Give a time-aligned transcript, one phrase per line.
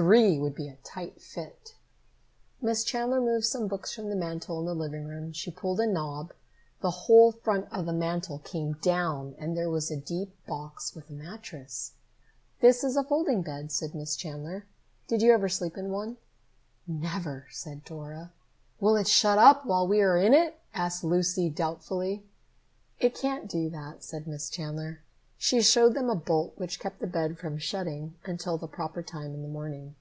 [0.00, 1.74] Three would be a tight fit.
[2.62, 5.32] Miss Chandler moved some books from the mantel in the living room.
[5.32, 6.32] She pulled a knob.
[6.82, 11.10] The whole front of the mantel came down and there was a deep box with
[11.10, 11.94] a mattress.
[12.60, 14.66] "This is a folding bed," said Miss Chandler.
[15.08, 16.16] "Did you ever sleep in one?"
[16.86, 18.30] "Never," said Dora.
[18.78, 22.22] "Will it shut up while we are in it?" asked Lucy doubtfully.
[23.00, 25.00] "It can't do that," said Miss Chandler.
[25.40, 29.34] She showed them a bolt which kept the bed from shutting until the proper time
[29.34, 29.94] in the morning.